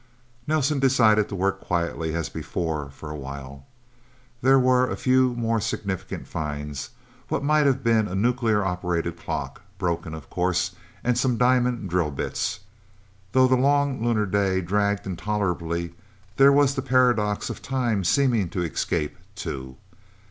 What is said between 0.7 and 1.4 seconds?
decided to